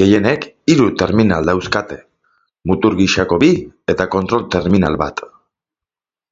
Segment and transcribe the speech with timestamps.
[0.00, 1.98] Gehienek hiru terminal dauzkate:
[2.70, 3.50] mutur gisako bi
[3.96, 5.26] eta kontrol-terminal bat.